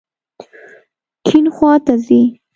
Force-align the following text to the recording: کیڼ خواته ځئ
کیڼ 1.25 1.45
خواته 1.55 1.93
ځئ 2.05 2.21